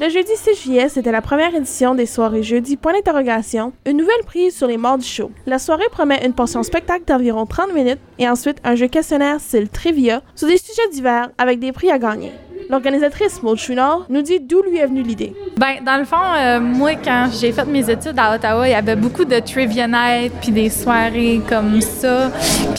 Le 0.00 0.08
jeudi 0.08 0.32
6 0.34 0.54
juillet, 0.62 0.88
c'était 0.88 1.12
la 1.12 1.20
première 1.20 1.54
édition 1.54 1.94
des 1.94 2.06
soirées 2.06 2.42
jeudi 2.42 2.78
point 2.78 2.94
d'interrogation, 2.94 3.74
une 3.84 3.98
nouvelle 3.98 4.24
prise 4.24 4.56
sur 4.56 4.66
les 4.66 4.78
morts 4.78 4.96
du 4.96 5.04
show. 5.04 5.30
La 5.44 5.58
soirée 5.58 5.90
promet 5.90 6.24
une 6.24 6.32
portion 6.32 6.62
spectacle 6.62 7.04
d'environ 7.06 7.44
30 7.44 7.74
minutes 7.74 8.00
et 8.18 8.26
ensuite 8.26 8.56
un 8.64 8.74
jeu 8.74 8.88
questionnaire 8.88 9.38
style 9.38 9.68
trivia 9.68 10.22
sur 10.34 10.48
des 10.48 10.56
sujets 10.56 10.88
divers 10.92 11.28
avec 11.36 11.60
des 11.60 11.72
prix 11.72 11.90
à 11.90 11.98
gagner. 11.98 12.32
L'organisatrice 12.70 13.42
Maud 13.42 13.58
Chouinard 13.58 14.06
nous 14.08 14.22
dit 14.22 14.40
d'où 14.40 14.62
lui 14.62 14.78
est 14.78 14.86
venue 14.86 15.02
l'idée. 15.02 15.34
Ben, 15.62 15.76
dans 15.86 15.96
le 15.96 16.04
fond, 16.04 16.16
euh, 16.16 16.58
moi, 16.58 16.96
quand 16.96 17.28
j'ai 17.40 17.52
fait 17.52 17.64
mes 17.66 17.88
études 17.88 18.18
à 18.18 18.34
Ottawa, 18.34 18.66
il 18.66 18.72
y 18.72 18.74
avait 18.74 18.96
beaucoup 18.96 19.24
de 19.24 19.38
trivia 19.38 19.86
night, 19.86 20.32
puis 20.40 20.50
des 20.50 20.68
soirées 20.68 21.40
comme 21.48 21.80
ça. 21.80 22.32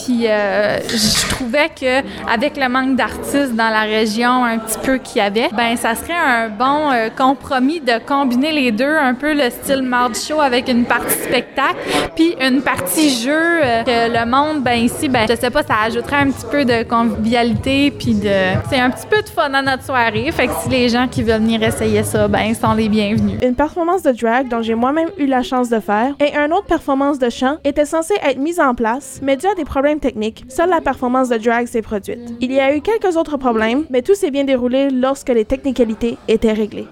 Puis 0.04 0.26
euh, 0.26 0.80
je 0.86 1.28
trouvais 1.30 1.70
que 1.70 2.00
avec 2.30 2.58
le 2.58 2.68
manque 2.68 2.96
d'artistes 2.96 3.54
dans 3.54 3.70
la 3.70 3.84
région 3.84 4.44
un 4.44 4.58
petit 4.58 4.76
peu 4.82 4.98
qu'il 4.98 5.16
y 5.16 5.20
avait, 5.22 5.48
ben 5.56 5.78
ça 5.78 5.94
serait 5.94 6.12
un 6.12 6.50
bon 6.50 6.90
euh, 6.92 7.08
compromis 7.08 7.80
de 7.80 7.94
combiner 8.06 8.52
les 8.52 8.70
deux, 8.70 8.96
un 8.98 9.14
peu 9.14 9.32
le 9.32 9.48
style 9.48 9.80
mardi 9.80 10.20
show 10.22 10.42
avec 10.42 10.68
une 10.68 10.84
partie 10.84 11.16
spectacle, 11.22 11.78
puis 12.14 12.36
une 12.38 12.60
partie 12.60 13.08
jeu 13.08 13.62
que 13.86 14.12
le 14.12 14.30
monde, 14.30 14.62
ben 14.62 14.74
ici, 14.74 15.08
ben 15.08 15.26
je 15.26 15.36
sais 15.36 15.48
pas, 15.48 15.62
ça 15.62 15.76
ajouterait 15.86 16.16
un 16.16 16.30
petit 16.30 16.46
peu 16.50 16.66
de 16.66 16.82
convivialité, 16.82 17.90
puis 17.92 18.12
de, 18.12 18.58
c'est 18.68 18.78
un 18.78 18.90
petit 18.90 19.06
peu 19.08 19.22
de 19.22 19.28
fun 19.30 19.54
à 19.54 19.62
notre 19.62 19.84
soirée. 19.84 20.30
Fait 20.32 20.48
que 20.48 20.52
si 20.62 20.68
les 20.68 20.90
gens 20.90 21.08
qui 21.08 21.22
veulent 21.22 21.40
venir 21.40 21.62
essayer 21.62 22.02
ça, 22.02 22.28
ben, 22.28 22.40
ils 22.40 22.54
sont 22.74 22.80
les 22.80 22.88
bienvenus. 22.88 23.38
Une 23.42 23.54
performance 23.54 24.02
de 24.02 24.10
drag 24.10 24.48
dont 24.48 24.62
j'ai 24.62 24.74
moi-même 24.74 25.08
eu 25.18 25.26
la 25.26 25.42
chance 25.42 25.68
de 25.68 25.80
faire 25.80 26.14
et 26.20 26.34
une 26.34 26.52
autre 26.52 26.66
performance 26.66 27.18
de 27.18 27.30
chant 27.30 27.58
était 27.64 27.84
censée 27.84 28.14
être 28.22 28.38
mise 28.38 28.58
en 28.58 28.74
place, 28.74 29.20
mais 29.22 29.36
dû 29.36 29.46
à 29.46 29.54
des 29.54 29.64
problèmes 29.64 30.00
techniques, 30.00 30.44
seule 30.48 30.70
la 30.70 30.80
performance 30.80 31.28
de 31.28 31.36
drag 31.36 31.66
s'est 31.66 31.82
produite. 31.82 32.34
Il 32.40 32.52
y 32.52 32.60
a 32.60 32.74
eu 32.74 32.80
quelques 32.80 33.16
autres 33.16 33.36
problèmes, 33.36 33.84
mais 33.90 34.02
tout 34.02 34.14
s'est 34.14 34.30
bien 34.30 34.44
déroulé 34.44 34.90
lorsque 34.90 35.28
les 35.28 35.44
technicalités 35.44 36.16
étaient 36.26 36.52
réglées. 36.52 36.88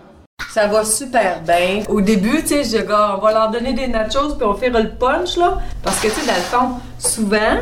Ça 0.51 0.67
va 0.67 0.85
super 0.85 1.41
bien. 1.43 1.83
Au 1.89 2.01
début, 2.01 2.43
tu 2.43 2.49
sais, 2.49 2.65
je 2.65 2.83
dis, 2.83 2.93
on 2.93 3.21
va 3.21 3.33
leur 3.33 3.51
donner 3.51 3.73
des 3.73 3.89
nachos 3.89 4.35
puis 4.37 4.47
on 4.47 4.55
fait 4.55 4.71
le 4.71 4.91
punch, 4.91 5.37
là. 5.37 5.59
Parce 5.83 5.99
que, 6.01 6.09
tu 6.09 6.15
sais, 6.15 6.27
dans 6.27 6.35
le 6.35 6.41
fond, 6.43 6.81
souvent, 6.99 7.59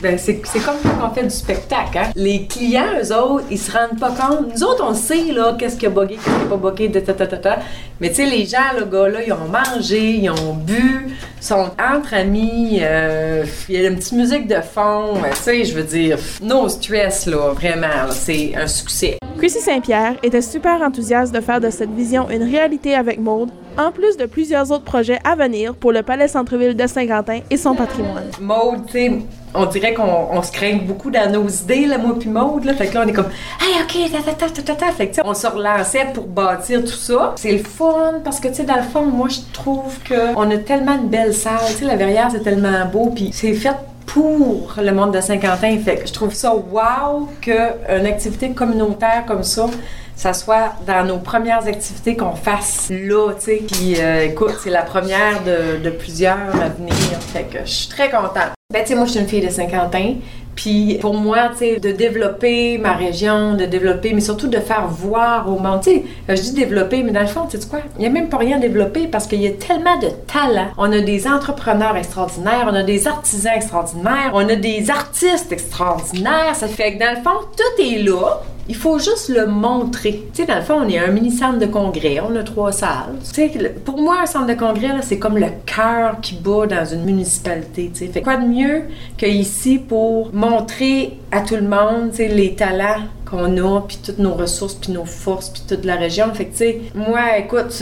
ben, 0.00 0.18
c'est 0.18 0.40
comme 0.40 0.76
quand 0.82 1.10
on 1.10 1.14
fait 1.14 1.22
du 1.22 1.30
spectacle. 1.30 1.98
Hein? 1.98 2.10
Les 2.14 2.46
clients, 2.46 3.00
eux 3.02 3.14
autres, 3.14 3.44
ils 3.50 3.58
se 3.58 3.72
rendent 3.72 3.98
pas 3.98 4.10
compte. 4.10 4.54
Nous 4.54 4.62
autres, 4.64 4.84
on 4.86 4.94
sait 4.94 5.32
là, 5.32 5.56
qu'est-ce 5.58 5.76
qui 5.76 5.86
a 5.86 5.90
bugué, 5.90 6.16
qu'est-ce 6.16 6.36
qui 6.36 6.42
n'a 6.42 6.56
pas 6.56 6.70
bugué, 6.70 6.88
de 6.88 7.00
ta, 7.00 7.14
ta, 7.14 7.26
ta, 7.26 7.36
ta. 7.38 7.58
Mais 7.98 8.10
tu 8.10 8.16
sais, 8.16 8.26
les 8.26 8.44
gens, 8.44 8.58
le 8.78 8.84
gars 8.84 9.08
là, 9.08 9.20
ils 9.26 9.32
ont 9.32 9.48
mangé, 9.48 10.16
ils 10.16 10.28
ont 10.28 10.52
bu, 10.52 11.08
sont 11.40 11.70
entre 11.80 12.12
amis, 12.12 12.80
euh, 12.82 13.44
il 13.70 13.80
y 13.80 13.86
a 13.86 13.88
une 13.88 13.96
petite 13.96 14.12
musique 14.12 14.46
de 14.46 14.60
fond. 14.60 15.14
Tu 15.30 15.36
sais, 15.36 15.64
je 15.64 15.74
veux 15.74 15.82
dire, 15.82 16.18
no 16.42 16.68
stress, 16.68 17.24
là, 17.24 17.52
vraiment, 17.54 18.10
c'est 18.10 18.54
un 18.54 18.66
succès. 18.66 19.16
Chrissy 19.38 19.60
Saint-Pierre 19.60 20.16
était 20.22 20.42
super 20.42 20.82
enthousiaste 20.82 21.34
de 21.34 21.40
faire 21.40 21.60
de 21.60 21.70
cette 21.70 21.90
vision 21.90 22.28
une 22.30 22.42
réalité 22.42 22.94
avec 22.94 23.18
Maude, 23.18 23.50
en 23.78 23.92
plus 23.92 24.16
de 24.16 24.26
plusieurs 24.26 24.72
autres 24.72 24.84
projets 24.84 25.18
à 25.24 25.34
venir 25.34 25.74
pour 25.74 25.92
le 25.92 26.02
Palais 26.02 26.28
Centre-Ville 26.28 26.76
de 26.76 26.86
Saint-Quentin 26.86 27.40
et 27.50 27.56
son 27.56 27.74
patrimoine. 27.74 28.30
Maude, 28.40 28.86
tu 28.86 28.92
sais, 28.92 29.12
on 29.54 29.66
dirait 29.66 29.94
qu'on 29.94 30.42
se 30.42 30.52
craint 30.52 30.76
beaucoup 30.76 31.10
dans 31.10 31.30
nos 31.30 31.48
idées, 31.48 31.86
là, 31.86 31.98
moi 31.98 32.16
puis 32.18 32.28
Maude, 32.28 32.64
là. 32.64 32.74
Fait 32.74 32.86
que 32.86 32.94
là, 32.94 33.02
on 33.04 33.08
est 33.08 33.12
comme, 33.12 33.30
hey, 33.60 33.82
OK, 33.82 34.10
ta, 34.10 34.32
ta, 34.32 34.48
ta, 34.48 34.62
ta, 34.62 34.74
ta, 34.74 34.92
Fait 34.92 35.08
que, 35.08 35.20
on 35.24 35.34
se 35.34 35.46
relançait 35.46 36.06
pour 36.14 36.26
bâtir 36.26 36.80
tout 36.80 36.88
ça. 36.88 37.34
C'est 37.36 37.52
le 37.52 37.62
fun 37.62 37.85
parce 38.24 38.40
que, 38.40 38.48
tu 38.48 38.54
sais, 38.54 38.64
dans 38.64 38.76
le 38.76 38.82
fond, 38.82 39.02
moi, 39.02 39.28
je 39.28 39.40
trouve 39.52 39.98
qu'on 40.06 40.50
a 40.50 40.58
tellement 40.58 40.94
une 40.94 41.08
belle 41.08 41.34
salle. 41.34 41.60
Tu 41.68 41.74
sais, 41.74 41.84
la 41.84 41.96
verrière, 41.96 42.28
c'est 42.30 42.42
tellement 42.42 42.84
beau, 42.90 43.12
puis 43.14 43.30
c'est 43.32 43.54
fait 43.54 43.76
pour 44.06 44.74
le 44.78 44.92
monde 44.92 45.12
de 45.12 45.20
Saint-Quentin. 45.20 45.78
Fait 45.84 45.96
que 45.96 46.06
je 46.06 46.12
trouve 46.12 46.32
ça 46.32 46.54
wow 46.54 47.28
qu'une 47.40 48.06
activité 48.06 48.50
communautaire 48.50 49.24
comme 49.26 49.42
ça, 49.42 49.66
ça 50.14 50.32
soit 50.32 50.72
dans 50.86 51.04
nos 51.04 51.18
premières 51.18 51.66
activités 51.66 52.16
qu'on 52.16 52.34
fasse 52.34 52.90
là, 52.90 53.32
tu 53.34 53.44
sais. 53.44 53.62
Puis 53.70 54.00
euh, 54.00 54.24
écoute, 54.24 54.54
c'est 54.62 54.70
la 54.70 54.82
première 54.82 55.42
de, 55.44 55.82
de, 55.82 55.90
plusieurs 55.90 56.38
à 56.62 56.68
venir. 56.70 56.94
Fait 57.32 57.44
que 57.44 57.58
je 57.64 57.70
suis 57.70 57.88
très 57.88 58.10
contente. 58.10 58.55
Ben, 58.76 58.82
tu 58.82 58.88
sais, 58.88 58.94
moi, 58.96 59.06
je 59.06 59.12
suis 59.12 59.20
une 59.20 59.28
fille 59.28 59.46
de 59.46 59.48
Saint-Quentin. 59.48 60.16
Puis 60.56 60.98
pour 61.00 61.14
moi, 61.14 61.50
tu 61.52 61.58
sais, 61.58 61.78
de 61.78 61.92
développer 61.92 62.78
ma 62.78 62.94
région, 62.94 63.54
de 63.54 63.64
développer, 63.64 64.12
mais 64.12 64.20
surtout 64.20 64.48
de 64.48 64.58
faire 64.58 64.88
voir 64.88 65.48
au 65.48 65.58
monde. 65.58 65.82
Tu 65.82 65.90
sais, 65.90 66.04
je 66.28 66.34
dis 66.34 66.52
développer, 66.52 67.02
mais 67.02 67.12
dans 67.12 67.20
le 67.20 67.26
fond, 67.26 67.46
tu 67.48 67.58
sais 67.58 67.68
quoi? 67.68 67.78
Il 67.96 68.00
n'y 68.00 68.06
a 68.06 68.10
même 68.10 68.28
pas 68.28 68.38
rien 68.38 68.56
à 68.56 68.60
développer 68.60 69.06
parce 69.06 69.28
qu'il 69.28 69.40
y 69.40 69.46
a 69.46 69.52
tellement 69.52 69.96
de 69.98 70.08
talent. 70.26 70.68
On 70.76 70.90
a 70.92 71.00
des 71.00 71.28
entrepreneurs 71.28 71.96
extraordinaires, 71.96 72.66
on 72.68 72.74
a 72.74 72.82
des 72.82 73.06
artisans 73.06 73.52
extraordinaires, 73.54 74.32
on 74.34 74.48
a 74.48 74.56
des 74.56 74.90
artistes 74.90 75.52
extraordinaires. 75.52 76.54
Ça 76.54 76.66
fait 76.66 76.94
que 76.94 76.98
dans 76.98 77.16
le 77.16 77.22
fond, 77.22 77.46
tout 77.56 77.82
est 77.82 78.02
là. 78.02 78.42
Il 78.68 78.74
faut 78.74 78.98
juste 78.98 79.28
le 79.28 79.46
montrer. 79.46 80.24
Tu 80.32 80.42
sais, 80.42 80.46
dans 80.46 80.56
le 80.56 80.62
fond, 80.62 80.80
on 80.84 80.88
est 80.88 80.98
un 80.98 81.08
mini-centre 81.08 81.58
de 81.58 81.66
congrès, 81.66 82.20
on 82.20 82.34
a 82.36 82.42
trois 82.42 82.72
salles. 82.72 83.16
Tu 83.20 83.34
sais, 83.34 83.74
pour 83.84 84.00
moi, 84.00 84.20
un 84.22 84.26
centre 84.26 84.46
de 84.46 84.54
congrès, 84.54 84.90
c'est 85.02 85.18
comme 85.18 85.38
le 85.38 85.48
cœur 85.64 86.20
qui 86.20 86.34
bat 86.34 86.66
dans 86.66 86.84
une 86.84 87.04
municipalité. 87.04 87.90
Tu 87.94 88.12
sais, 88.12 88.22
quoi 88.22 88.36
de 88.36 88.46
mieux 88.46 88.82
qu'ici 89.16 89.78
pour 89.78 90.34
montrer 90.34 91.18
à 91.30 91.40
tout 91.40 91.56
le 91.56 91.62
monde, 91.62 92.12
les 92.18 92.54
talents 92.54 93.02
qu'on 93.28 93.56
a, 93.56 93.80
puis 93.82 93.98
toutes 94.04 94.18
nos 94.18 94.34
ressources, 94.34 94.74
puis 94.74 94.92
nos 94.92 95.04
forces, 95.04 95.50
puis 95.50 95.62
toute 95.68 95.84
la 95.84 95.96
région. 95.96 96.32
Fait 96.32 96.46
que, 96.46 96.52
tu 96.52 96.56
sais, 96.58 96.80
moi, 96.94 97.38
écoute, 97.38 97.72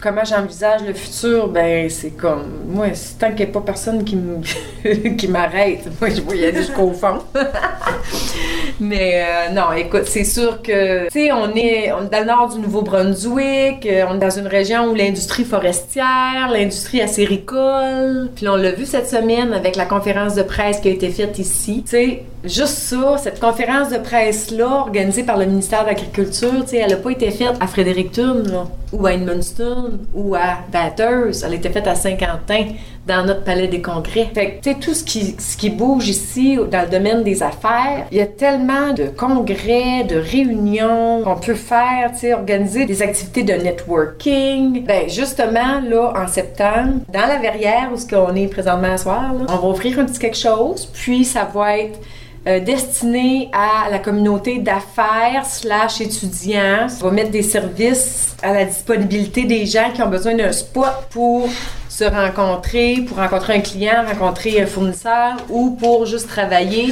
comment 0.00 0.24
j'envisage 0.24 0.82
le 0.86 0.94
futur, 0.94 1.48
ben, 1.48 1.88
c'est 1.88 2.10
comme, 2.10 2.64
moi, 2.66 2.86
tant 3.18 3.28
qu'il 3.28 3.46
n'y 3.46 3.50
a 3.50 3.54
pas 3.54 3.60
personne 3.60 4.04
qui 4.04 4.16
m'arrête, 5.28 5.88
moi, 6.00 6.10
je 6.10 6.20
aller 6.20 6.54
jusqu'au 6.54 6.92
fond. 6.92 7.20
Mais 8.80 9.22
euh, 9.22 9.52
non, 9.52 9.72
écoute, 9.76 10.06
c'est 10.06 10.24
sûr 10.24 10.62
que, 10.62 11.04
tu 11.04 11.10
sais, 11.10 11.32
on 11.32 11.54
est, 11.54 11.92
on 11.92 12.06
est 12.06 12.10
dans 12.10 12.20
le 12.20 12.24
nord 12.24 12.48
du 12.48 12.60
Nouveau-Brunswick, 12.60 13.84
euh, 13.84 14.06
on 14.08 14.14
est 14.16 14.18
dans 14.18 14.38
une 14.38 14.46
région 14.46 14.86
où 14.86 14.94
l'industrie 14.94 15.44
forestière, 15.44 16.48
l'industrie 16.50 17.02
acéricole, 17.02 18.30
puis 18.34 18.48
on 18.48 18.56
l'a 18.56 18.72
vu 18.72 18.86
cette 18.86 19.08
semaine 19.08 19.52
avec 19.52 19.76
la 19.76 19.84
conférence 19.84 20.34
de 20.34 20.42
presse 20.42 20.80
qui 20.80 20.88
a 20.88 20.92
été 20.92 21.10
faite 21.10 21.38
ici. 21.38 21.82
Tu 21.84 21.90
sais, 21.90 22.22
juste 22.44 22.78
ça, 22.78 23.16
cette 23.18 23.40
conférence 23.40 23.90
de 23.90 23.98
presse-là, 23.98 24.80
organisée 24.80 25.22
par 25.22 25.36
le 25.36 25.46
ministère 25.46 25.82
de 25.82 25.88
l'Agriculture, 25.88 26.64
elle 26.72 26.90
n'a 26.90 26.96
pas 26.96 27.10
été 27.10 27.30
faite 27.30 27.54
à 27.60 27.66
Fredericton, 27.66 28.42
là, 28.44 28.66
ou 28.92 29.06
à 29.06 29.12
Edmundston, 29.12 29.98
ou 30.14 30.34
à 30.34 30.58
Bathurst. 30.72 31.44
Elle 31.44 31.52
a 31.52 31.56
été 31.56 31.68
faite 31.68 31.86
à 31.86 31.94
Saint-Quentin, 31.94 32.66
dans 33.06 33.24
notre 33.24 33.42
palais 33.42 33.66
des 33.66 33.82
congrès. 33.82 34.28
Fait 34.34 34.60
que, 34.62 34.72
tout 34.80 34.94
ce 34.94 35.02
qui, 35.02 35.34
ce 35.38 35.56
qui 35.56 35.70
bouge 35.70 36.08
ici, 36.08 36.58
dans 36.70 36.82
le 36.82 36.88
domaine 36.88 37.22
des 37.22 37.42
affaires, 37.42 38.06
il 38.10 38.18
y 38.18 38.20
a 38.20 38.26
tellement 38.26 38.92
de 38.92 39.04
congrès, 39.04 40.04
de 40.04 40.16
réunions 40.16 41.22
qu'on 41.24 41.36
peut 41.36 41.54
faire, 41.54 42.12
tu 42.18 42.32
organiser 42.32 42.84
des 42.86 43.02
activités 43.02 43.42
de 43.42 43.54
networking. 43.54 44.84
Ben, 44.84 45.08
justement, 45.08 45.80
là, 45.82 46.12
en 46.16 46.26
septembre, 46.26 47.00
dans 47.12 47.26
la 47.26 47.38
verrière 47.38 47.90
où 47.92 47.96
ce 47.96 48.06
qu'on 48.06 48.34
est 48.34 48.46
présentement 48.46 48.92
à 48.92 48.98
soir, 48.98 49.32
là, 49.34 49.46
on 49.48 49.56
va 49.56 49.68
offrir 49.68 49.98
un 49.98 50.04
petit 50.04 50.18
quelque 50.18 50.36
chose, 50.36 50.86
puis 50.86 51.24
ça 51.24 51.48
va 51.52 51.78
être 51.78 51.98
euh, 52.46 52.58
destiné 52.58 53.50
à 53.52 53.90
la 53.90 53.98
communauté 53.98 54.60
d'affaires 54.60 55.44
slash 55.44 56.00
étudiants. 56.00 56.86
On 57.02 57.04
va 57.04 57.10
mettre 57.10 57.30
des 57.30 57.42
services 57.42 58.34
à 58.42 58.54
la 58.54 58.64
disponibilité 58.64 59.44
des 59.44 59.66
gens 59.66 59.90
qui 59.94 60.02
ont 60.02 60.08
besoin 60.08 60.34
d'un 60.34 60.52
spot 60.52 60.88
pour 61.10 61.48
se 61.90 62.04
rencontrer, 62.04 63.04
pour 63.06 63.18
rencontrer 63.18 63.56
un 63.56 63.60
client, 63.60 64.04
rencontrer 64.06 64.62
un 64.62 64.66
fournisseur 64.66 65.36
ou 65.50 65.72
pour 65.72 66.06
juste 66.06 66.28
travailler. 66.28 66.88